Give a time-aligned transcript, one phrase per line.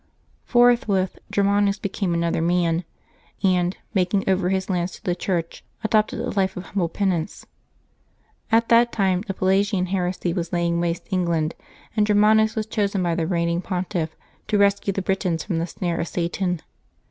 [0.45, 2.85] Forthwith Germanus became another man,
[3.43, 7.45] and, making over his lands to the Church, adopted a life of humble penance.
[8.51, 11.53] At that time the Pelagian heresy was laying waste England,
[11.95, 14.15] and Germanus was chosen by the reigning Pontiff
[14.47, 16.61] to rescue the Britons from the snare of Satan.